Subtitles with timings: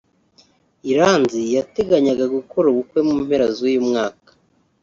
[0.91, 4.29] Iranzi yateganyaga gukora ubukwe mu mpera z’uyu mwaka